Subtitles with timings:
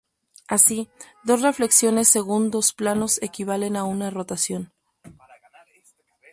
[0.47, 0.89] Así,
[1.23, 4.73] dos reflexiones según dos planos equivalen a una rotación.